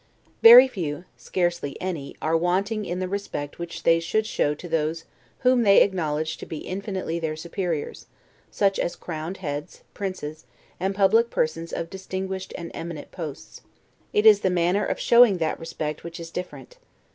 [0.41, 5.05] Very few, scarcely any, are wanting in the respect which they should show to those
[5.41, 8.07] whom they acknowledge to be infinitely their superiors;
[8.49, 10.45] such as crowned heads, princes,
[10.79, 13.61] and public persons of distinguished and eminent posts.
[14.11, 16.77] It is the manner of showing that respect which is different.